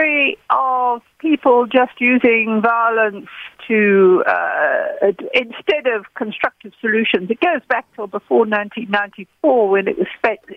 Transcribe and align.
history 0.00 0.38
of 0.50 1.02
people 1.18 1.66
just 1.66 2.00
using 2.00 2.60
violence 2.62 3.28
to 3.68 4.24
uh, 4.26 5.12
instead 5.34 5.86
of 5.86 6.04
constructive 6.14 6.72
solutions. 6.80 7.30
It 7.30 7.40
goes 7.40 7.62
back 7.68 7.86
till 7.94 8.06
before 8.06 8.40
1994 8.40 9.68
when 9.68 9.88
it 9.88 9.98
was 9.98 10.06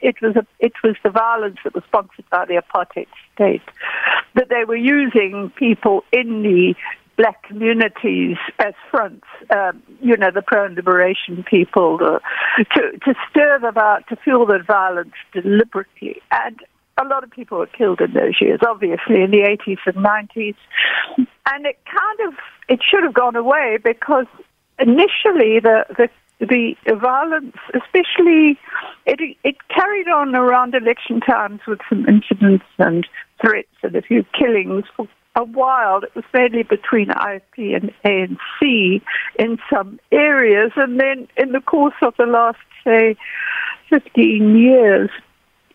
it 0.02 0.16
was 0.21 0.36
a, 0.36 0.46
it 0.60 0.74
was 0.84 0.96
the 1.04 1.10
violence 1.10 1.58
that 1.64 1.76
was 1.76 1.84
sponsored 1.86 2.26
by 2.29 2.46
the 2.46 2.62
apartheid 2.62 3.08
state 3.34 3.62
that 4.36 4.50
they 4.50 4.63
were 4.67 4.76
using 4.76 5.51
people 5.55 6.03
in 6.12 6.44
the 6.44 6.75
black 7.15 7.44
communities 7.44 8.37
as 8.57 8.73
fronts, 8.89 9.28
um, 9.55 9.83
you 10.01 10.17
know, 10.17 10.31
the 10.31 10.41
pro-liberation 10.41 11.44
people, 11.47 11.99
to, 11.99 12.19
to, 12.73 12.97
to 12.97 13.13
stir 13.29 13.60
them 13.60 13.78
out, 13.78 14.07
to 14.10 14.15
fuel 14.15 14.47
the 14.47 14.57
violence 14.65 15.13
deliberately. 15.31 16.20
And 16.31 16.59
a 17.02 17.05
lot 17.05 17.23
of 17.23 17.31
people 17.31 17.57
were 17.57 17.67
killed 17.67 18.02
in 18.02 18.13
those 18.13 18.39
years, 18.39 18.59
obviously, 18.67 19.21
in 19.21 19.31
the 19.31 19.39
80s 19.39 19.80
and 19.85 19.95
90s. 19.95 20.55
And 21.17 21.65
it 21.65 21.79
kind 21.85 22.27
of, 22.27 22.35
it 22.70 22.79
should 22.88 23.03
have 23.03 23.13
gone 23.13 23.35
away 23.35 23.77
because 23.84 24.27
initially 24.79 25.59
the, 25.59 25.85
the 25.98 26.09
the 26.39 26.75
violence, 27.01 27.55
especially, 27.73 28.59
it, 29.05 29.37
it 29.43 29.55
carried 29.70 30.07
on 30.07 30.35
around 30.35 30.75
election 30.75 31.21
times 31.21 31.61
with 31.67 31.79
some 31.89 32.05
incidents 32.07 32.65
and 32.77 33.07
threats 33.41 33.70
and 33.81 33.95
a 33.95 34.01
few 34.01 34.25
killings 34.37 34.85
for 34.95 35.07
a 35.35 35.43
while. 35.43 36.03
It 36.03 36.13
was 36.15 36.25
mainly 36.34 36.63
between 36.63 37.07
IFP 37.07 37.75
and 37.75 37.93
ANC 38.03 39.01
in 39.39 39.57
some 39.71 39.99
areas. 40.12 40.71
And 40.75 40.99
then 40.99 41.27
in 41.37 41.51
the 41.51 41.62
course 41.62 41.95
of 42.01 42.13
the 42.17 42.25
last, 42.25 42.59
say, 42.84 43.15
15 43.89 44.57
years, 44.57 45.09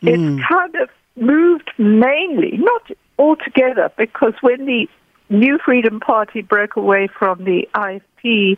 mm. 0.02 0.38
it 0.38 0.44
kind 0.48 0.74
of 0.76 0.90
moved 1.20 1.70
mainly, 1.78 2.58
not 2.58 2.90
altogether, 3.18 3.90
because 3.96 4.34
when 4.40 4.66
the 4.66 4.88
New 5.30 5.58
Freedom 5.64 6.00
Party 6.00 6.42
broke 6.42 6.76
away 6.76 7.08
from 7.18 7.44
the 7.44 7.68
IFP 7.74 8.56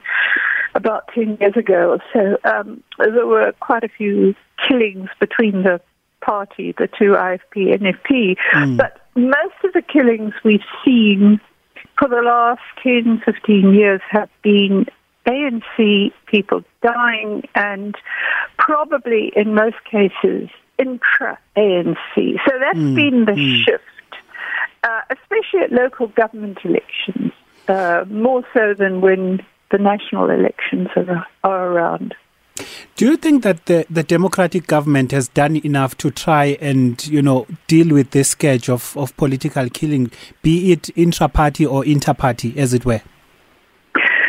about 0.74 1.08
10 1.14 1.38
years 1.40 1.56
ago 1.56 1.90
or 1.90 1.98
so, 2.12 2.36
um, 2.48 2.82
there 2.98 3.26
were 3.26 3.52
quite 3.60 3.82
a 3.82 3.88
few 3.88 4.34
killings 4.68 5.08
between 5.18 5.62
the 5.62 5.80
party, 6.20 6.74
the 6.78 6.86
two 6.86 7.12
IFP, 7.12 7.76
NFP. 7.78 8.36
Mm. 8.52 8.76
But 8.76 9.00
most 9.14 9.54
of 9.64 9.72
the 9.72 9.82
killings 9.82 10.34
we've 10.44 10.60
seen 10.84 11.40
for 11.98 12.08
the 12.08 12.22
last 12.22 12.62
10, 12.82 13.22
15 13.24 13.74
years 13.74 14.00
have 14.10 14.28
been 14.42 14.86
ANC 15.26 16.12
people 16.26 16.62
dying 16.82 17.42
and 17.54 17.94
probably 18.58 19.32
in 19.36 19.54
most 19.54 19.76
cases 19.90 20.48
intra 20.80 21.38
ANC. 21.56 21.96
So 22.16 22.52
that's 22.58 22.78
mm. 22.78 22.94
been 22.94 23.24
the 23.26 23.32
mm. 23.32 23.64
shift, 23.64 23.84
uh, 24.82 25.00
especially 25.10 25.60
at 25.60 25.72
local 25.72 26.08
government 26.08 26.58
elections, 26.64 27.32
uh, 27.68 28.04
more 28.08 28.42
so 28.54 28.74
than 28.74 29.00
when 29.00 29.40
the 29.70 29.78
national 29.78 30.30
elections 30.30 30.88
are, 30.96 31.26
are 31.44 31.66
around. 31.68 32.14
Do 32.96 33.06
you 33.06 33.16
think 33.16 33.42
that 33.44 33.66
the, 33.66 33.86
the 33.88 34.02
democratic 34.02 34.66
government 34.66 35.12
has 35.12 35.28
done 35.28 35.56
enough 35.56 35.96
to 35.98 36.10
try 36.10 36.58
and, 36.60 37.04
you 37.06 37.22
know, 37.22 37.46
deal 37.66 37.94
with 37.94 38.10
this 38.10 38.30
scourge 38.30 38.68
of, 38.68 38.96
of 38.96 39.16
political 39.16 39.68
killing, 39.70 40.10
be 40.42 40.72
it 40.72 40.90
intra-party 40.96 41.64
or 41.64 41.84
inter-party, 41.84 42.58
as 42.58 42.74
it 42.74 42.84
were? 42.84 43.00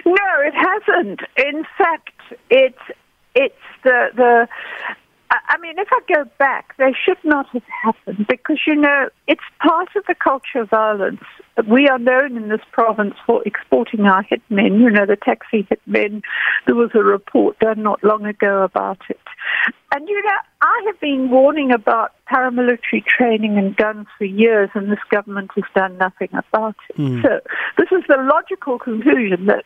No, 0.05 0.13
it 0.45 0.53
hasn't. 0.53 1.21
In 1.37 1.65
fact, 1.77 2.11
it's 2.49 2.79
it's 3.35 3.55
the 3.83 4.09
the 4.15 4.47
I 5.31 5.57
mean, 5.59 5.79
if 5.79 5.87
I 5.91 5.99
go 6.13 6.29
back, 6.37 6.75
they 6.77 6.93
should 7.05 7.17
not 7.23 7.47
have 7.53 7.63
happened 7.83 8.27
because, 8.27 8.59
you 8.67 8.75
know, 8.75 9.09
it's 9.31 9.41
part 9.61 9.87
of 9.95 10.03
the 10.09 10.13
culture 10.13 10.59
of 10.59 10.69
violence. 10.71 11.23
We 11.65 11.87
are 11.87 11.97
known 11.97 12.35
in 12.35 12.49
this 12.49 12.59
province 12.73 13.13
for 13.25 13.41
exporting 13.43 14.01
our 14.01 14.25
hitmen, 14.25 14.81
you 14.81 14.89
know, 14.89 15.05
the 15.05 15.15
taxi 15.15 15.65
hitmen. 15.71 16.21
There 16.65 16.75
was 16.75 16.89
a 16.95 16.99
report 16.99 17.57
done 17.59 17.81
not 17.81 18.03
long 18.03 18.25
ago 18.25 18.61
about 18.61 18.99
it. 19.09 19.21
And, 19.93 20.05
you 20.09 20.21
know, 20.21 20.37
I 20.61 20.83
have 20.85 20.99
been 20.99 21.29
warning 21.29 21.71
about 21.71 22.11
paramilitary 22.29 23.05
training 23.05 23.57
and 23.57 23.73
guns 23.73 24.07
for 24.17 24.25
years, 24.25 24.69
and 24.73 24.91
this 24.91 24.99
government 25.09 25.51
has 25.55 25.63
done 25.73 25.97
nothing 25.97 26.29
about 26.33 26.75
it. 26.89 26.97
Mm. 26.97 27.21
So, 27.21 27.39
this 27.77 27.87
is 27.93 28.03
the 28.09 28.17
logical 28.17 28.79
conclusion 28.79 29.45
that, 29.45 29.63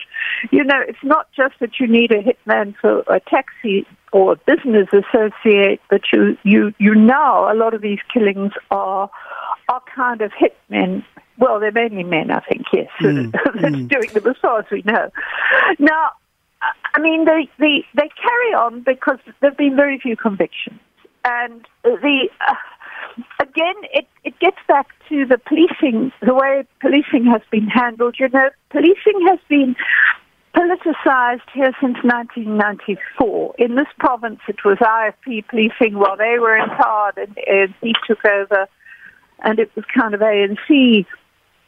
you 0.51 0.63
know, 0.63 0.79
it's 0.87 1.03
not 1.03 1.27
just 1.35 1.55
that 1.59 1.79
you 1.79 1.87
need 1.87 2.11
a 2.11 2.21
hitman 2.21 2.75
for 2.79 2.99
a 3.07 3.19
taxi 3.19 3.87
or 4.13 4.33
a 4.33 4.35
business 4.35 4.87
associate, 4.93 5.81
but 5.89 6.01
you, 6.13 6.37
you, 6.43 6.71
you 6.77 6.93
know, 6.93 7.49
a 7.51 7.55
lot 7.55 7.73
of 7.73 7.81
these 7.81 7.99
killings 8.13 8.53
are 8.69 9.09
kind 9.95 10.21
of 10.21 10.31
hitmen 10.31 11.03
well, 11.37 11.59
they're 11.59 11.71
mainly 11.71 12.03
men, 12.03 12.31
I 12.31 12.39
think, 12.41 12.63
yes, 12.71 12.89
mm. 13.01 13.31
that's 13.43 13.57
mm. 13.57 13.89
doing 13.89 14.09
them 14.13 14.27
as 14.27 14.37
far 14.41 14.59
as 14.59 14.65
we 14.71 14.83
know. 14.85 15.09
Now, 15.79 16.11
I 16.93 16.99
mean, 16.99 17.25
they, 17.25 17.49
they, 17.59 17.85
they 17.93 18.09
carry 18.21 18.53
on 18.53 18.81
because 18.81 19.19
there 19.41 19.49
have 19.49 19.57
been 19.57 19.75
very 19.75 19.99
few 19.99 20.15
convictions. 20.15 20.79
And 21.25 21.65
the, 21.83 22.29
uh, 22.47 22.53
again, 23.39 23.75
it, 23.93 24.07
it 24.23 24.39
gets 24.39 24.57
back 24.67 24.87
to 25.09 25.25
the 25.25 25.37
policing, 25.37 26.11
the 26.21 26.33
way 26.33 26.65
policing 26.79 27.25
has 27.25 27.41
been 27.51 27.67
handled. 27.67 28.15
You 28.19 28.29
know, 28.29 28.49
policing 28.69 29.27
has 29.27 29.39
been 29.49 29.75
politicized 30.55 31.49
here 31.53 31.73
since 31.81 31.97
1994. 32.03 33.55
In 33.57 33.75
this 33.75 33.87
province, 33.99 34.39
it 34.47 34.63
was 34.63 34.77
IFP 34.77 35.47
policing 35.47 35.95
while 35.95 36.15
they 36.15 36.39
were 36.39 36.55
in 36.55 36.69
power, 36.69 37.11
and 37.17 37.73
he 37.81 37.93
took 38.07 38.23
over, 38.23 38.67
and 39.43 39.59
it 39.59 39.71
was 39.75 39.85
kind 39.93 40.13
of 40.13 40.21
ANC 40.21 41.05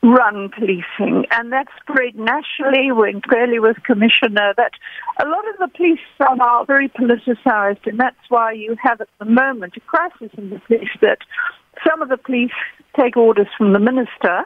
run 0.04 0.50
policing, 0.50 1.26
and 1.32 1.52
that 1.52 1.68
spread 1.82 2.16
nationally 2.16 2.92
when 2.92 3.22
Cele 3.30 3.60
was 3.60 3.76
commissioner. 3.86 4.54
That 4.56 4.74
a 5.20 5.28
lot 5.28 5.48
of 5.50 5.58
the 5.60 5.68
police 5.76 6.00
are 6.20 6.36
now 6.36 6.66
very 6.66 6.90
politicized, 6.90 7.86
and 7.86 8.00
that's 8.00 8.30
why 8.30 8.52
you 8.52 8.76
have 8.82 9.02
at 9.02 9.10
the 9.20 9.26
moment 9.26 9.74
a 9.76 9.80
crisis 9.82 10.30
in 10.38 10.50
the 10.50 10.60
police 10.60 10.90
that 11.02 11.20
some 11.88 12.02
of 12.02 12.10
the 12.10 12.18
police 12.18 12.52
take 13.00 13.18
orders 13.18 13.48
from 13.58 13.74
the 13.74 13.80
minister, 13.80 14.44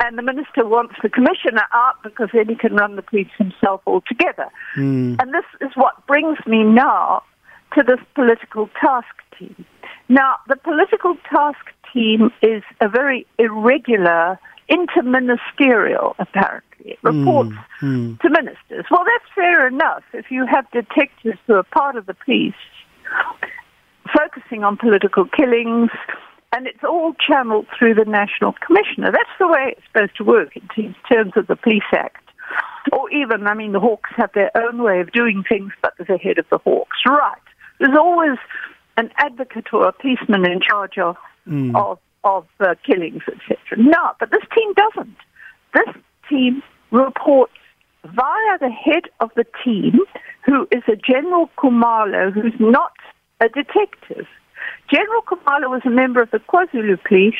and 0.00 0.16
the 0.16 0.22
minister 0.22 0.66
wants 0.66 0.94
the 1.02 1.08
commissioner 1.08 1.64
out 1.72 2.02
because 2.02 2.28
then 2.32 2.48
he 2.48 2.54
can 2.54 2.74
run 2.74 2.96
the 2.96 3.02
police 3.02 3.30
himself 3.36 3.80
altogether. 3.86 4.46
Mm. 4.76 5.20
And 5.20 5.34
this 5.34 5.44
is 5.60 5.70
what 5.74 6.06
brings 6.06 6.38
me 6.46 6.62
now 6.62 7.22
to 7.76 7.82
this 7.82 8.00
political 8.14 8.68
task 8.80 9.06
team. 9.38 9.64
Now, 10.08 10.36
the 10.48 10.56
political 10.56 11.16
task 11.30 11.58
team 11.92 12.30
is 12.42 12.62
a 12.80 12.88
very 12.88 13.26
irregular 13.38 14.38
interministerial, 14.70 16.14
apparently. 16.18 16.64
It 16.80 16.98
reports 17.02 17.52
mm, 17.80 18.16
mm. 18.16 18.20
to 18.20 18.30
ministers. 18.30 18.84
Well, 18.90 19.04
that's 19.04 19.34
fair 19.34 19.66
enough 19.66 20.04
if 20.12 20.30
you 20.30 20.46
have 20.46 20.70
detectives 20.70 21.38
who 21.46 21.54
are 21.54 21.62
part 21.64 21.96
of 21.96 22.06
the 22.06 22.14
police 22.14 22.54
focusing 24.16 24.64
on 24.64 24.76
political 24.76 25.26
killings, 25.26 25.90
and 26.52 26.66
it's 26.66 26.82
all 26.82 27.14
channeled 27.14 27.66
through 27.78 27.94
the 27.94 28.04
National 28.04 28.54
Commissioner. 28.64 29.10
That's 29.12 29.36
the 29.38 29.48
way 29.48 29.74
it's 29.76 29.86
supposed 29.92 30.16
to 30.16 30.24
work 30.24 30.56
in 30.56 30.94
terms 31.10 31.32
of 31.36 31.46
the 31.46 31.56
Police 31.56 31.82
Act. 31.92 32.24
Or 32.92 33.10
even, 33.10 33.46
I 33.46 33.54
mean, 33.54 33.72
the 33.72 33.80
Hawks 33.80 34.10
have 34.16 34.30
their 34.32 34.50
own 34.56 34.82
way 34.82 35.00
of 35.00 35.12
doing 35.12 35.44
things, 35.46 35.72
but 35.82 35.92
there's 35.98 36.08
a 36.08 36.22
head 36.22 36.38
of 36.38 36.46
the 36.50 36.58
Hawks. 36.58 36.96
Right. 37.06 37.36
There's 37.80 37.96
always 37.96 38.38
an 38.98 39.10
advocate 39.16 39.72
or 39.72 39.88
a 39.88 39.92
policeman 39.92 40.44
in 40.44 40.60
charge 40.60 40.98
of, 40.98 41.16
mm. 41.46 41.74
of 41.74 41.98
of 42.24 42.46
uh, 42.60 42.74
killings, 42.84 43.22
etc. 43.28 43.56
No, 43.78 44.10
but 44.18 44.30
this 44.30 44.42
team 44.54 44.74
doesn't. 44.74 45.16
This 45.72 45.94
team 46.28 46.62
reports 46.90 47.52
via 48.04 48.58
the 48.60 48.70
head 48.70 49.04
of 49.20 49.30
the 49.36 49.46
team, 49.64 50.00
who 50.44 50.66
is 50.72 50.82
a 50.88 50.96
General 50.96 51.48
Kumalo, 51.56 52.32
who's 52.32 52.58
not 52.58 52.92
a 53.40 53.48
detective. 53.48 54.26
General 54.92 55.22
Kumalo 55.22 55.70
was 55.70 55.82
a 55.84 55.90
member 55.90 56.20
of 56.20 56.30
the 56.32 56.38
KwaZulu 56.38 57.02
Police 57.04 57.34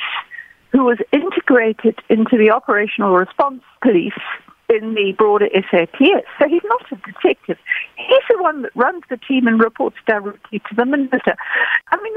who 0.70 0.84
was 0.84 0.98
integrated 1.12 1.98
into 2.08 2.36
the 2.36 2.50
operational 2.50 3.14
response 3.14 3.62
police 3.82 4.12
in 4.68 4.94
the 4.94 5.12
broader 5.16 5.48
SAPS. 5.70 6.26
So 6.38 6.48
he's 6.48 6.62
not 6.64 6.84
a 6.92 6.96
detective. 6.96 7.58
He's 8.08 8.24
the 8.30 8.42
one 8.42 8.62
that 8.62 8.74
runs 8.74 9.02
the 9.10 9.18
team 9.18 9.46
and 9.46 9.60
reports 9.60 9.96
directly 10.06 10.60
to 10.60 10.74
the 10.74 10.86
minister. 10.86 11.36
I 11.92 12.02
mean, 12.02 12.14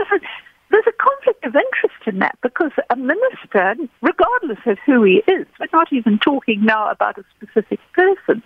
there's 0.69 0.87
a 0.87 0.91
conflict 0.93 1.45
of 1.45 1.55
interest 1.55 2.07
in 2.07 2.19
that 2.19 2.37
because 2.41 2.71
a 2.89 2.95
minister, 2.95 3.75
regardless 4.01 4.59
of 4.65 4.77
who 4.85 5.03
he 5.03 5.21
is, 5.27 5.45
we're 5.59 5.67
not 5.73 5.91
even 5.91 6.17
talking 6.19 6.63
now 6.63 6.89
about 6.89 7.17
a 7.17 7.25
specific 7.35 7.79
person. 7.93 8.41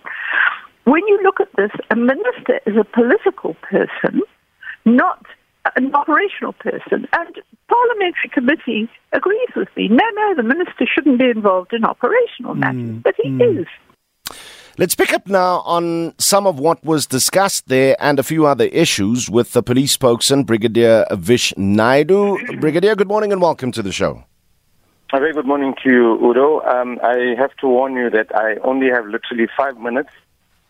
When 0.84 1.06
you 1.06 1.20
look 1.22 1.40
at 1.40 1.54
this, 1.56 1.70
a 1.90 1.96
minister 1.96 2.60
is 2.66 2.76
a 2.76 2.84
political 2.84 3.54
person, 3.62 4.22
not 4.84 5.24
an 5.76 5.94
operational 5.94 6.52
person. 6.52 7.06
And 7.12 7.42
parliamentary 7.68 8.30
committee 8.32 8.88
agrees 9.12 9.48
with 9.54 9.68
me. 9.76 9.88
No, 9.88 10.04
no, 10.14 10.34
the 10.34 10.42
minister 10.42 10.86
shouldn't 10.86 11.18
be 11.18 11.30
involved 11.30 11.72
in 11.72 11.84
operational 11.84 12.54
matters, 12.54 12.82
mm, 12.82 13.02
but 13.02 13.14
he 13.20 13.30
mm. 13.30 13.60
is. 13.60 13.66
Let's 14.78 14.94
pick 14.94 15.14
up 15.14 15.26
now 15.26 15.60
on 15.60 16.12
some 16.18 16.46
of 16.46 16.58
what 16.58 16.84
was 16.84 17.06
discussed 17.06 17.68
there 17.68 17.96
and 17.98 18.18
a 18.18 18.22
few 18.22 18.44
other 18.44 18.66
issues 18.66 19.30
with 19.30 19.52
the 19.52 19.62
police 19.62 19.92
spokesman, 19.92 20.44
Brigadier 20.44 21.06
Vish 21.12 21.54
Naidu. 21.56 22.58
Brigadier, 22.60 22.94
good 22.94 23.08
morning 23.08 23.32
and 23.32 23.40
welcome 23.40 23.72
to 23.72 23.82
the 23.82 23.90
show. 23.90 24.24
A 25.14 25.18
very 25.18 25.32
good 25.32 25.46
morning 25.46 25.74
to 25.82 25.90
you, 25.90 26.18
Udo. 26.22 26.60
Um, 26.60 26.98
I 27.02 27.34
have 27.38 27.56
to 27.62 27.68
warn 27.68 27.94
you 27.94 28.10
that 28.10 28.36
I 28.36 28.56
only 28.64 28.90
have 28.90 29.06
literally 29.06 29.48
five 29.56 29.78
minutes, 29.78 30.10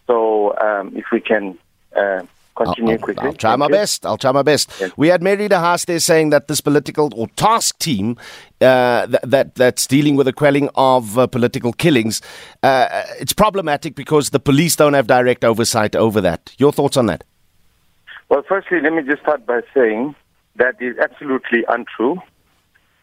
so 0.06 0.56
um, 0.58 0.96
if 0.96 1.06
we 1.10 1.20
can 1.20 1.58
uh, 1.96 2.22
continue 2.56 2.92
I'll, 2.94 2.98
quickly. 2.98 3.26
I'll 3.26 3.34
try 3.34 3.50
Thank 3.50 3.58
my 3.60 3.66
you. 3.66 3.72
best. 3.72 4.06
I'll 4.06 4.16
try 4.16 4.32
my 4.32 4.42
best. 4.42 4.72
Yes. 4.80 4.90
We 4.96 5.08
had 5.08 5.22
Mary 5.22 5.48
de 5.48 5.58
Haas 5.58 5.84
there 5.84 6.00
saying 6.00 6.30
that 6.30 6.48
this 6.48 6.60
political 6.60 7.10
or 7.14 7.28
task 7.36 7.78
team 7.78 8.16
uh, 8.60 9.06
that, 9.06 9.20
that 9.24 9.54
that's 9.54 9.86
dealing 9.86 10.16
with 10.16 10.26
the 10.26 10.32
quelling 10.32 10.68
of 10.74 11.18
uh, 11.18 11.26
political 11.26 11.72
killings, 11.72 12.20
uh, 12.62 13.04
it's 13.20 13.32
problematic 13.32 13.94
because 13.94 14.30
the 14.30 14.40
police 14.40 14.76
don't 14.76 14.94
have 14.94 15.06
direct 15.06 15.44
oversight 15.44 15.94
over 15.94 16.20
that. 16.20 16.54
Your 16.58 16.72
thoughts 16.72 16.96
on 16.96 17.06
that? 17.06 17.24
Well, 18.28 18.42
firstly, 18.48 18.80
let 18.80 18.92
me 18.92 19.02
just 19.02 19.22
start 19.22 19.46
by 19.46 19.60
saying 19.72 20.14
that 20.56 20.80
is 20.80 20.96
absolutely 20.98 21.64
untrue. 21.68 22.20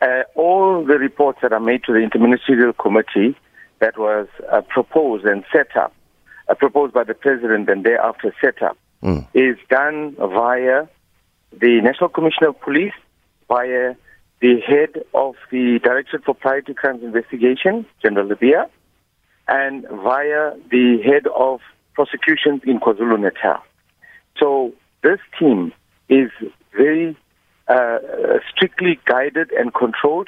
Uh, 0.01 0.23
all 0.35 0.83
the 0.83 0.97
reports 0.97 1.39
that 1.41 1.53
are 1.53 1.61
made 1.61 1.83
to 1.85 1.93
the 1.93 1.99
Interministerial 1.99 2.77
Committee 2.77 3.37
that 3.79 3.97
was 3.97 4.27
uh, 4.51 4.61
proposed 4.61 5.25
and 5.25 5.45
set 5.51 5.77
up, 5.77 5.93
uh, 6.49 6.55
proposed 6.55 6.93
by 6.93 7.03
the 7.03 7.13
President 7.13 7.69
and 7.69 7.85
thereafter 7.85 8.33
set 8.41 8.61
up, 8.61 8.77
is 9.33 9.57
done 9.69 10.15
via 10.15 10.87
the 11.51 11.81
National 11.81 12.09
Commissioner 12.09 12.49
of 12.49 12.59
Police, 12.61 12.93
via 13.47 13.95
the 14.41 14.59
head 14.65 15.03
of 15.13 15.35
the 15.51 15.79
Directorate 15.83 16.23
for 16.25 16.33
Priority 16.33 16.73
Crimes 16.73 17.03
Investigation, 17.03 17.85
General 18.01 18.27
Lebeya, 18.27 18.69
and 19.47 19.83
via 19.89 20.53
the 20.71 21.01
head 21.03 21.27
of 21.35 21.59
prosecutions 21.93 22.61
in 22.65 22.79
KwaZulu 22.79 23.19
Natal. 23.19 23.63
So 24.39 24.73
this 25.03 25.19
team 25.39 25.71
is 26.09 26.29
very 26.75 27.15
uh, 27.67 27.99
strictly 28.53 28.99
guided 29.05 29.51
and 29.51 29.73
controlled 29.73 30.27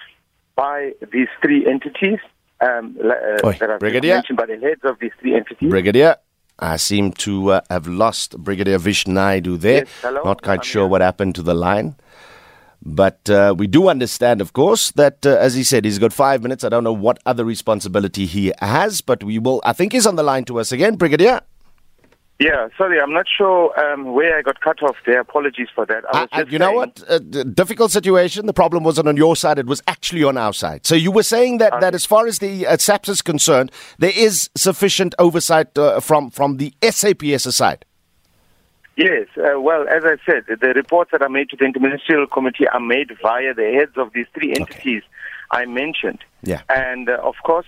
by 0.55 0.91
these 1.11 1.27
three 1.41 1.65
entities 1.67 2.19
um, 2.61 2.97
uh, 3.03 3.45
Oi, 3.47 3.57
that 3.59 3.69
I've 3.69 3.79
Brigadier. 3.79 4.15
mentioned 4.15 4.37
by 4.37 4.45
the 4.45 4.57
heads 4.57 4.81
of 4.83 4.99
these 4.99 5.11
three 5.19 5.35
entities. 5.35 5.69
Brigadier, 5.69 6.17
I 6.59 6.77
seem 6.77 7.11
to 7.13 7.51
uh, 7.51 7.61
have 7.69 7.87
lost 7.87 8.37
Brigadier 8.37 8.77
Vish 8.77 9.07
Naidu 9.07 9.57
there. 9.57 9.79
Yes, 9.79 9.87
hello, 10.01 10.23
Not 10.23 10.41
quite 10.41 10.59
I'm 10.59 10.63
sure 10.63 10.83
here. 10.83 10.89
what 10.89 11.01
happened 11.01 11.35
to 11.35 11.41
the 11.41 11.53
line. 11.53 11.95
But 12.87 13.29
uh, 13.29 13.55
we 13.57 13.65
do 13.67 13.87
understand, 13.89 14.41
of 14.41 14.53
course, 14.53 14.91
that 14.91 15.25
uh, 15.25 15.31
as 15.39 15.55
he 15.55 15.63
said, 15.63 15.85
he's 15.85 15.97
got 15.99 16.13
five 16.13 16.43
minutes. 16.43 16.63
I 16.63 16.69
don't 16.69 16.83
know 16.83 16.93
what 16.93 17.19
other 17.25 17.43
responsibility 17.43 18.25
he 18.25 18.53
has, 18.61 19.01
but 19.01 19.23
we 19.23 19.39
will. 19.39 19.59
I 19.65 19.73
think 19.73 19.91
he's 19.91 20.05
on 20.05 20.15
the 20.17 20.23
line 20.23 20.45
to 20.45 20.59
us 20.59 20.71
again, 20.71 20.95
Brigadier. 20.95 21.41
Yeah, 22.37 22.67
sorry, 22.77 22.99
I'm 22.99 23.13
not 23.13 23.27
sure 23.29 23.77
um, 23.79 24.11
where 24.11 24.37
I 24.37 24.41
got 24.41 24.59
cut 24.59 24.83
off 24.83 24.97
there. 25.05 25.21
Apologies 25.21 25.69
for 25.73 25.85
that. 25.85 26.03
I 26.13 26.17
I, 26.17 26.21
was 26.21 26.29
I, 26.33 26.41
just 26.41 26.51
you 26.51 26.59
know 26.59 26.73
what? 26.73 27.01
Uh, 27.07 27.19
difficult 27.19 27.91
situation. 27.91 28.45
The 28.45 28.53
problem 28.53 28.83
wasn't 28.83 29.07
on 29.07 29.15
your 29.15 29.37
side; 29.37 29.57
it 29.57 29.67
was 29.67 29.81
actually 29.87 30.23
on 30.23 30.37
our 30.37 30.51
side. 30.51 30.85
So 30.85 30.95
you 30.95 31.11
were 31.11 31.23
saying 31.23 31.59
that, 31.59 31.79
that 31.79 31.95
as 31.95 32.05
far 32.05 32.27
as 32.27 32.39
the 32.39 32.67
uh, 32.67 32.75
SAPS 32.75 33.07
is 33.07 33.21
concerned, 33.21 33.71
there 33.99 34.11
is 34.13 34.49
sufficient 34.55 35.15
oversight 35.17 35.77
uh, 35.77 36.01
from 36.01 36.29
from 36.29 36.57
the 36.57 36.73
SAPS 36.83 37.55
side. 37.55 37.85
Yes, 38.97 39.27
uh, 39.37 39.59
well, 39.59 39.85
as 39.89 40.03
I 40.05 40.15
said, 40.25 40.45
the 40.47 40.73
reports 40.73 41.11
that 41.11 41.21
are 41.21 41.29
made 41.29 41.49
to 41.49 41.57
the 41.57 41.65
Interministerial 41.65 42.29
Committee 42.31 42.67
are 42.67 42.79
made 42.79 43.11
via 43.21 43.53
the 43.53 43.73
heads 43.73 43.91
of 43.97 44.13
these 44.13 44.27
three 44.33 44.53
entities 44.53 45.03
I 45.51 45.65
mentioned. 45.65 46.19
Yeah. 46.43 46.61
And 46.69 47.09
uh, 47.09 47.17
of 47.21 47.35
course, 47.43 47.65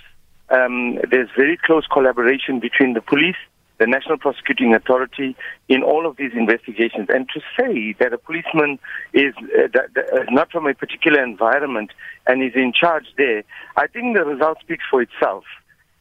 um, 0.50 1.00
there's 1.10 1.30
very 1.36 1.58
close 1.58 1.86
collaboration 1.88 2.60
between 2.60 2.94
the 2.94 3.02
police, 3.02 3.36
the 3.80 3.88
National 3.88 4.18
Prosecuting 4.18 4.74
Authority 4.74 5.36
in 5.70 5.84
all 5.84 6.08
of 6.08 6.18
these 6.18 6.32
investigations. 6.34 7.08
And 7.10 7.28
to 7.34 7.42
say 7.58 7.94
that 8.00 8.14
a 8.14 8.18
policeman 8.18 8.80
is 9.14 9.34
uh, 9.38 9.68
that, 9.74 9.94
that, 9.96 10.14
uh, 10.14 10.24
not 10.32 10.52
from 10.52 10.68
a 10.68 10.74
particular 10.74 11.24
environment 11.24 11.92
and 12.26 12.44
is 12.44 12.54
in 12.56 12.74
charge 12.74 13.06
there, 13.18 13.44
I 13.76 13.88
think 13.88 14.16
the 14.18 14.26
result 14.26 14.60
speaks 14.62 14.84
for 14.90 15.02
itself. 15.02 15.44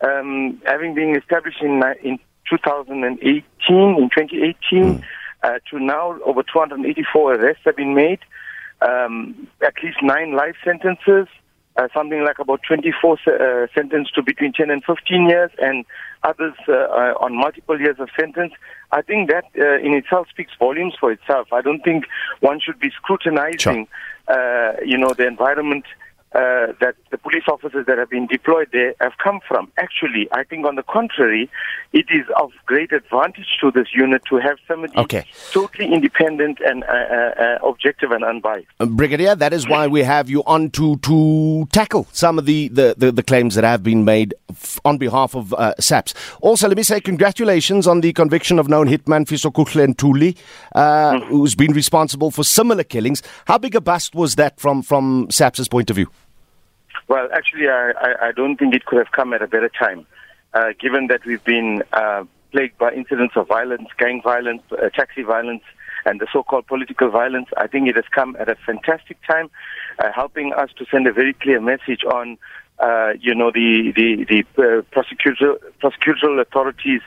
Um, 0.03 0.61
having 0.67 0.95
been 0.95 1.17
established 1.17 1.63
in, 1.63 1.83
in 2.03 2.19
2018, 2.51 3.45
in 3.69 4.11
2018, 4.11 5.05
uh, 5.43 5.51
to 5.71 5.79
now 5.79 6.19
over 6.25 6.43
284 6.43 7.35
arrests 7.35 7.63
have 7.65 7.77
been 7.77 7.95
made, 7.95 8.21
um, 8.83 9.49
at 9.65 9.75
least 9.83 9.99
nine 10.03 10.35
life 10.35 10.57
sentences, 10.65 11.29
uh, 11.77 11.89
something 11.95 12.25
like 12.25 12.39
about 12.39 12.61
24 12.67 13.19
se- 13.25 13.31
uh, 13.33 13.67
sentenced 13.75 14.15
to 14.15 14.23
between 14.23 14.53
10 14.53 14.71
and 14.71 14.83
15 14.85 15.29
years, 15.29 15.51
and 15.59 15.85
others 16.23 16.55
uh, 16.69 16.73
uh, 16.73 17.15
on 17.21 17.37
multiple 17.37 17.79
years 17.79 17.97
of 17.99 18.09
sentence. 18.19 18.53
I 18.93 19.03
think 19.03 19.31
that 19.31 19.45
uh, 19.59 19.79
in 19.85 19.95
itself 19.95 20.29
speaks 20.31 20.53
volumes 20.59 20.95
for 20.99 21.13
itself. 21.13 21.49
I 21.53 21.61
don't 21.61 21.83
think 21.83 22.05
one 22.41 22.61
should 22.61 22.79
be 22.79 22.91
scrutinizing, 22.91 23.89
uh, 24.29 24.73
you 24.85 24.99
know, 24.99 25.13
the 25.13 25.27
environment 25.27 25.85
uh, 26.33 26.73
that 26.81 26.95
the 27.11 27.19
police 27.19 27.45
officers 27.49 27.87
that 27.87 27.97
have 27.99 28.11
been 28.11 28.27
deployed 28.27 28.69
there 28.73 28.95
have 29.01 29.13
come 29.23 29.41
from. 29.47 29.71
Actually, 29.79 30.29
I 30.33 30.43
think 30.45 30.67
on 30.67 30.75
the 30.75 30.83
contrary, 30.83 31.49
it 31.93 32.07
is 32.11 32.27
of 32.41 32.51
great 32.67 32.93
advantage 32.93 33.47
to 33.61 33.71
this 33.71 33.89
unit 33.95 34.23
to 34.29 34.37
have 34.37 34.59
somebody 34.69 34.93
Okay. 34.99 35.25
totally 35.53 35.93
independent 35.93 36.59
and 36.61 36.85
uh, 36.85 36.87
uh, 36.89 37.15
uh, 37.65 37.69
objective 37.69 38.11
and 38.11 38.23
unbiased. 38.25 38.67
Uh, 38.81 38.87
Brigadier, 38.87 39.35
that 39.35 39.53
is 39.53 39.67
why 39.69 39.87
we 39.87 40.03
have 40.03 40.29
you 40.29 40.43
on 40.45 40.69
to, 40.71 40.97
to 40.99 41.67
tackle 41.73 42.07
some 42.13 42.39
of 42.39 42.45
the, 42.45 42.69
the, 42.69 42.95
the, 42.99 43.13
the 43.13 43.23
claims 43.23 43.55
that 43.55 43.65
have 43.65 43.83
been 43.83 44.05
made 44.05 44.35
f- 44.51 44.79
on 44.85 44.99
behalf 44.99 45.35
of 45.35 45.55
uh, 45.55 45.75
SAPS. 45.81 46.13
Also, 46.43 46.69
let 46.69 46.77
me 46.77 46.83
say 46.83 47.01
congratulations 47.01 47.87
on 47.87 48.01
the 48.03 48.13
conviction 48.13 48.59
of 48.59 48.69
known 48.69 48.89
hitman 48.89 49.25
Fisokuhle 49.27 49.87
Ntuli, 49.95 50.37
uh, 50.75 51.21
who's 51.21 51.55
been 51.55 51.73
responsible 51.73 52.31
for 52.31 52.45
similar 52.45 52.85
killings. 52.85 53.23
How 53.47 53.57
big 53.59 53.75
a 53.75 53.81
bust 53.81 54.15
was 54.15 54.35
that 54.37 54.61
from, 54.61 54.83
from 54.83 55.29
SAPS's 55.31 55.69
point 55.69 55.89
of 55.89 55.97
view? 55.97 56.11
Well, 57.09 57.29
actually, 57.33 57.69
I, 57.69 57.93
I, 58.01 58.29
I 58.29 58.33
don't 58.33 58.57
think 58.57 58.75
it 58.75 58.85
could 58.85 58.99
have 58.99 59.13
come 59.13 59.33
at 59.33 59.43
a 59.43 59.47
better 59.47 59.69
time, 59.69 60.07
uh, 60.55 60.71
given 60.81 61.07
that 61.07 61.25
we've 61.25 61.45
been 61.45 61.83
uh, 61.93 62.25
plagued 62.51 62.79
by 62.79 62.93
incidents 62.93 63.35
of 63.37 63.47
violence, 63.47 63.89
gang 63.99 64.21
violence, 64.23 64.63
uh, 64.73 64.89
taxi 64.89 65.23
violence, 65.23 65.63
and 66.05 66.21
the 66.21 66.27
so-called 66.33 66.67
political 66.67 67.11
violence. 67.11 67.49
I 67.57 67.69
think 67.69 67.89
it 67.89 67.97
has 67.97 68.05
come 68.13 68.37
at 68.41 68.49
a 68.49 68.57
fantastic 68.67 69.19
time, 69.27 69.51
uh, 69.99 70.11
helping 70.15 70.53
us 70.53 70.71
to 70.79 70.87
send 70.91 71.07
a 71.07 71.13
very 71.13 71.33
clear 71.35 71.61
message 71.61 72.03
on, 72.05 72.39
uh, 72.81 73.13
you 73.21 73.35
know, 73.35 73.51
the 73.53 73.93
the 73.95 74.25
the 74.25 74.45
uh, 74.63 74.83
prosecutor, 74.91 75.59
prosecutorial 75.83 76.41
authorities. 76.41 77.03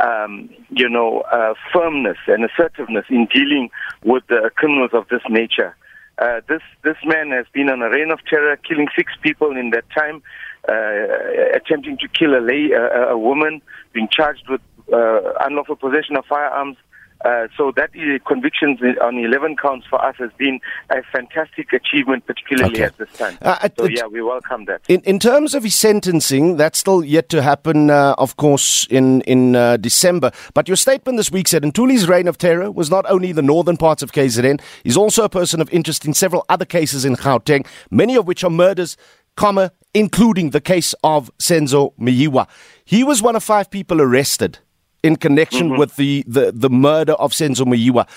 Um, 0.00 0.50
you 0.70 0.88
know, 0.88 1.20
uh, 1.30 1.54
firmness 1.72 2.18
and 2.26 2.44
assertiveness 2.44 3.04
in 3.10 3.28
dealing 3.32 3.70
with 4.02 4.24
criminals 4.56 4.90
of 4.92 5.06
this 5.06 5.22
nature. 5.30 5.76
Uh, 6.18 6.40
this 6.48 6.62
this 6.82 6.96
man 7.04 7.30
has 7.30 7.46
been 7.52 7.68
on 7.68 7.82
a 7.82 7.90
reign 7.90 8.10
of 8.10 8.20
terror, 8.26 8.56
killing 8.56 8.86
six 8.96 9.12
people 9.20 9.56
in 9.56 9.70
that 9.70 9.84
time, 9.90 10.22
uh, 10.68 11.54
attempting 11.54 11.98
to 11.98 12.08
kill 12.08 12.38
a, 12.38 12.40
lay, 12.40 12.70
uh, 12.72 13.08
a 13.08 13.18
woman, 13.18 13.60
being 13.92 14.08
charged 14.10 14.48
with 14.48 14.60
uh, 14.92 15.32
unlawful 15.40 15.76
possession 15.76 16.16
of 16.16 16.24
firearms. 16.26 16.76
Uh, 17.24 17.48
so 17.56 17.72
that 17.74 17.90
is 17.94 18.20
convictions 18.26 18.78
on 19.02 19.16
11 19.18 19.56
counts 19.56 19.86
for 19.88 20.04
us 20.04 20.14
has 20.18 20.30
been 20.36 20.60
a 20.90 21.02
fantastic 21.10 21.72
achievement, 21.72 22.26
particularly 22.26 22.74
Okay. 22.74 22.84
at 22.84 22.98
this 22.98 23.10
time. 23.12 23.38
Uh, 23.40 23.56
it- 23.64 23.72
so 23.78 23.86
yeah, 23.86 24.06
we 24.06 24.20
welcome 24.22 24.66
that. 24.66 24.82
In, 24.88 25.00
in 25.02 25.18
terms 25.18 25.54
of 25.54 25.64
his 25.64 25.74
sentencing, 25.74 26.56
that's 26.56 26.78
still 26.78 27.02
yet 27.02 27.28
to 27.30 27.40
happen, 27.42 27.90
uh, 27.90 28.14
of 28.18 28.36
course, 28.36 28.86
in, 28.90 29.22
in 29.22 29.56
uh, 29.56 29.76
December. 29.78 30.30
But 30.52 30.68
your 30.68 30.76
statement 30.76 31.16
this 31.16 31.30
week 31.30 31.48
said 31.48 31.62
Ntuli's 31.62 32.06
reign 32.08 32.28
of 32.28 32.36
terror 32.38 32.70
was 32.70 32.90
not 32.90 33.04
only 33.08 33.32
the 33.32 33.42
northern 33.42 33.76
parts 33.78 34.02
of 34.02 34.12
KZN, 34.12 34.60
he's 34.82 34.96
also 34.96 35.24
a 35.24 35.28
person 35.30 35.60
of 35.60 35.70
interest 35.72 36.04
in 36.04 36.12
several 36.14 36.44
other 36.48 36.64
cases 36.66 37.04
in 37.04 37.16
Gauteng, 37.16 37.66
many 37.90 38.16
of 38.16 38.26
which 38.26 38.44
are 38.44 38.50
murders, 38.50 38.96
comma, 39.36 39.72
including 39.94 40.50
the 40.50 40.60
case 40.60 40.94
of 41.02 41.30
Senzo 41.38 41.92
Meyiwa. 41.98 42.46
He 42.84 43.02
was 43.02 43.22
one 43.22 43.34
of 43.36 43.42
five 43.42 43.70
people 43.70 44.00
arrested 44.02 44.58
in 45.04 45.16
connection 45.16 45.76
with 45.76 45.96
the, 45.96 46.24
the, 46.26 46.50
the 46.50 46.70
murder 46.70 47.12
of 47.12 47.32
Senzo 47.32 47.64
Meyiwa. 47.66 48.08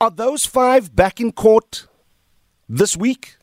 Are 0.00 0.10
those 0.10 0.44
five 0.44 0.94
back 0.94 1.20
in 1.20 1.32
court 1.32 1.86
this 2.68 2.96
week? 2.96 3.36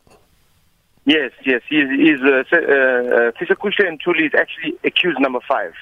Yes, 1.05 1.31
yes. 1.45 1.61
He's, 1.69 1.89
he's 1.89 2.21
uh, 2.21 2.43
uh, 2.51 2.57
uh, 2.57 3.31
Fisokuhle 3.37 3.97
Ntuli 3.97 4.27
is 4.27 4.33
actually 4.37 4.77
accused 4.83 5.19
number 5.19 5.39
five 5.47 5.73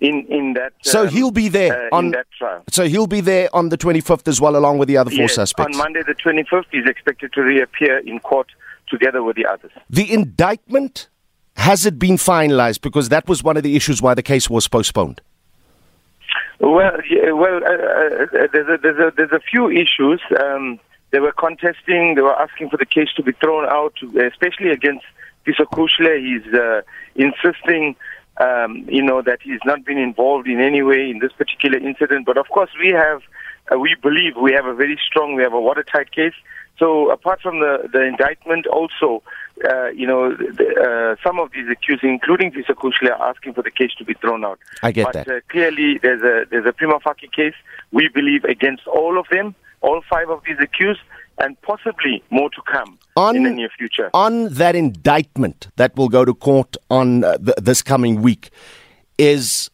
in, 0.00 0.26
in 0.28 0.54
that. 0.54 0.72
So 0.82 1.02
um, 1.02 1.08
he'll 1.08 1.30
be 1.30 1.48
there 1.48 1.86
uh, 1.86 1.96
on 1.96 2.06
in 2.06 2.10
that 2.12 2.26
trial. 2.36 2.64
So 2.70 2.88
he'll 2.88 3.06
be 3.06 3.20
there 3.20 3.48
on 3.54 3.68
the 3.68 3.78
25th 3.78 4.26
as 4.26 4.40
well, 4.40 4.56
along 4.56 4.78
with 4.78 4.88
the 4.88 4.96
other 4.96 5.10
four 5.10 5.20
Yes, 5.20 5.34
suspects. 5.34 5.76
On 5.76 5.78
Monday, 5.78 6.02
the 6.06 6.14
25th, 6.14 6.64
he's 6.72 6.86
expected 6.86 7.32
to 7.34 7.42
reappear 7.42 7.98
in 7.98 8.18
court 8.20 8.48
together 8.88 9.22
with 9.22 9.36
the 9.36 9.46
others. 9.46 9.70
the 9.88 10.12
indictment 10.12 11.08
has 11.56 11.86
it 11.86 11.98
been 11.98 12.16
finalized? 12.16 12.80
Because 12.80 13.08
that 13.10 13.28
was 13.28 13.42
one 13.42 13.56
of 13.56 13.62
the 13.62 13.76
issues 13.76 14.00
why 14.02 14.14
the 14.14 14.22
case 14.22 14.48
was 14.50 14.68
postponed. 14.68 15.20
Well, 16.60 16.96
yeah, 17.08 17.32
well, 17.32 17.60
uh, 17.64 17.68
uh, 17.68 18.46
there's 18.52 18.68
a, 18.68 18.78
there's 18.82 18.98
a 18.98 19.12
there's 19.16 19.32
a 19.32 19.40
few 19.40 19.70
issues. 19.70 20.20
Um, 20.40 20.78
they 21.10 21.20
were 21.20 21.32
contesting. 21.32 22.14
They 22.14 22.22
were 22.22 22.40
asking 22.40 22.70
for 22.70 22.76
the 22.76 22.86
case 22.86 23.08
to 23.16 23.22
be 23.22 23.32
thrown 23.32 23.66
out, 23.68 23.94
especially 24.02 24.70
against 24.70 25.04
Fisokuhle. 25.46 26.18
He's 26.18 26.54
uh, 26.54 26.82
insisting, 27.14 27.96
um, 28.38 28.86
you 28.88 29.02
know, 29.02 29.20
that 29.22 29.40
he's 29.42 29.60
not 29.64 29.84
been 29.84 29.98
involved 29.98 30.48
in 30.48 30.60
any 30.60 30.82
way 30.82 31.10
in 31.10 31.18
this 31.18 31.32
particular 31.32 31.78
incident. 31.78 32.24
But 32.26 32.38
of 32.38 32.48
course, 32.48 32.70
we 32.80 32.90
have, 32.90 33.20
uh, 33.70 33.78
we 33.78 33.94
believe 34.00 34.36
we 34.40 34.52
have 34.52 34.66
a 34.66 34.74
very 34.74 34.98
strong, 35.06 35.34
we 35.34 35.42
have 35.42 35.52
a 35.52 35.60
watertight 35.60 36.12
case. 36.12 36.34
So 36.78 37.10
apart 37.10 37.40
from 37.42 37.60
the, 37.60 37.88
the 37.92 38.02
indictment, 38.02 38.66
also 38.66 39.22
uh, 39.68 39.88
you 39.88 40.06
know, 40.06 40.34
the, 40.34 41.16
uh, 41.18 41.22
some 41.26 41.38
of 41.38 41.50
these 41.52 41.68
accused, 41.70 42.02
including 42.04 42.50
Fisokuhle, 42.52 43.10
are 43.10 43.30
asking 43.30 43.54
for 43.54 43.62
the 43.62 43.70
case 43.70 43.92
to 43.98 44.04
be 44.04 44.14
thrown 44.14 44.44
out. 44.44 44.58
I 44.82 44.92
get 44.92 45.04
but, 45.06 45.12
that. 45.14 45.28
Uh, 45.28 45.40
clearly, 45.48 45.98
there's 46.02 46.22
a 46.22 46.46
there's 46.50 46.66
a 46.66 46.72
prima 46.72 46.98
facie 47.00 47.28
case. 47.34 47.54
We 47.92 48.08
believe 48.08 48.44
against 48.44 48.86
all 48.86 49.18
of 49.18 49.26
them, 49.30 49.54
all 49.80 50.02
five 50.08 50.30
of 50.30 50.42
these 50.46 50.56
accused, 50.60 51.00
and 51.38 51.60
possibly 51.62 52.22
more 52.30 52.50
to 52.50 52.62
come 52.70 52.98
On- 53.16 53.36
in 53.36 53.44
the 53.44 53.50
near 53.50 53.70
future. 53.76 54.10
On 54.14 54.48
that 54.48 54.74
indictment 54.74 55.68
that 55.76 55.96
will 55.96 56.08
go 56.08 56.24
to 56.24 56.34
court 56.34 56.76
on 56.90 57.24
uh, 57.24 57.38
th- 57.38 57.56
this 57.60 57.82
coming 57.82 58.22
week, 58.22 58.50
is 59.18 59.70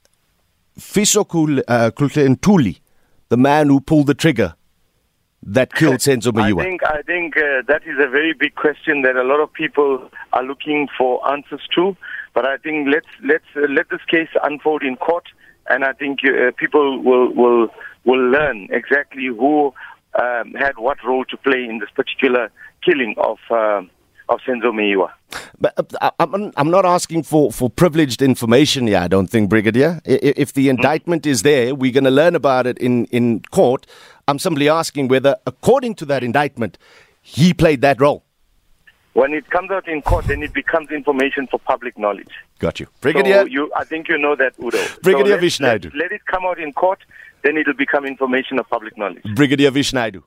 Fiso 0.78 1.26
Kul- 1.26 1.62
uh, 1.66 1.90
Ntuli, 1.90 2.80
the 3.28 3.36
man 3.36 3.68
who 3.68 3.80
pulled 3.80 4.06
the 4.06 4.14
trigger 4.14 4.54
that 5.42 5.72
killed 5.74 5.98
Senzo 6.00 6.28
I 6.28 6.50
Meyiwa. 6.50 6.62
think 6.62 6.84
I 6.84 7.02
think 7.02 7.36
uh, 7.36 7.62
that 7.68 7.82
is 7.86 7.96
a 7.98 8.08
very 8.08 8.32
big 8.34 8.54
question 8.54 9.02
that 9.02 9.16
a 9.16 9.22
lot 9.22 9.40
of 9.40 9.52
people 9.52 10.10
are 10.32 10.42
looking 10.42 10.88
for 10.96 11.26
answers 11.30 11.62
to. 11.74 11.96
But 12.34 12.44
I 12.46 12.56
think 12.58 12.88
let's 12.92 13.06
let's 13.24 13.44
uh, 13.56 13.60
let 13.68 13.88
this 13.90 14.00
case 14.08 14.28
unfold 14.42 14.82
in 14.82 14.96
court, 14.96 15.24
and 15.68 15.84
I 15.84 15.92
think 15.92 16.20
uh, 16.24 16.50
people 16.56 17.02
will 17.02 17.32
will 17.34 17.68
will 18.04 18.30
learn 18.30 18.68
exactly 18.70 19.26
who 19.26 19.72
um, 20.20 20.54
had 20.54 20.78
what 20.78 20.98
role 21.04 21.24
to 21.26 21.36
play 21.36 21.64
in 21.64 21.78
this 21.78 21.90
particular 21.94 22.50
killing 22.84 23.14
of 23.18 23.38
um 23.50 23.90
of 24.28 24.40
Senzo 24.46 24.72
Meyiwa. 24.72 25.10
But 25.60 25.74
uh, 26.00 26.10
I'm, 26.18 26.52
I'm 26.56 26.70
not 26.70 26.84
asking 26.84 27.22
for, 27.24 27.50
for 27.52 27.70
privileged 27.70 28.22
information 28.22 28.86
here, 28.86 28.98
I 28.98 29.08
don't 29.08 29.28
think, 29.28 29.48
Brigadier. 29.50 30.00
If 30.04 30.52
the 30.52 30.68
indictment 30.68 31.26
is 31.26 31.42
there, 31.42 31.74
we're 31.74 31.92
going 31.92 32.04
to 32.04 32.10
learn 32.10 32.34
about 32.34 32.66
it 32.66 32.78
in, 32.78 33.06
in 33.06 33.40
court. 33.50 33.86
I'm 34.26 34.38
simply 34.38 34.68
asking 34.68 35.08
whether, 35.08 35.36
according 35.46 35.94
to 35.96 36.04
that 36.06 36.22
indictment, 36.22 36.78
he 37.22 37.54
played 37.54 37.80
that 37.82 38.00
role. 38.00 38.24
When 39.14 39.32
it 39.32 39.50
comes 39.50 39.70
out 39.70 39.88
in 39.88 40.00
court, 40.02 40.26
then 40.26 40.42
it 40.42 40.52
becomes 40.52 40.90
information 40.90 41.48
for 41.48 41.58
public 41.58 41.98
knowledge. 41.98 42.30
Got 42.60 42.78
you. 42.78 42.86
Brigadier, 43.00 43.40
So 43.42 43.46
you, 43.46 43.72
I 43.76 43.84
think 43.84 44.08
you 44.08 44.16
know 44.16 44.36
that, 44.36 44.52
Udo. 44.62 44.78
Brigadier 45.02 45.36
so 45.38 45.40
let- 45.40 45.42
Vishnaidu. 45.42 45.84
Let, 45.86 45.94
let 45.94 46.12
it 46.12 46.20
come 46.26 46.44
out 46.44 46.60
in 46.60 46.72
court, 46.72 47.00
then 47.42 47.56
it 47.56 47.66
will 47.66 47.74
become 47.74 48.04
information 48.04 48.58
of 48.60 48.68
public 48.68 48.96
knowledge. 48.96 49.24
Brigadier 49.34 49.70
Vishnaidu. 49.72 50.22